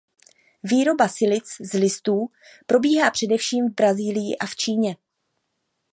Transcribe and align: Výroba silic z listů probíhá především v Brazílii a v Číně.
Výroba 0.63 1.07
silic 1.07 1.45
z 1.61 1.73
listů 1.73 2.27
probíhá 2.65 3.11
především 3.11 3.69
v 3.69 3.73
Brazílii 3.75 4.37
a 4.37 4.45
v 4.45 4.55
Číně. 4.55 4.95